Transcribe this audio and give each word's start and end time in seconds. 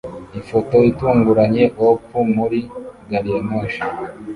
Ifoto 0.39 0.77
itunguranye 0.91 1.63
op 1.87 2.01
muri 2.35 2.59
gariyamoshi 3.09 3.81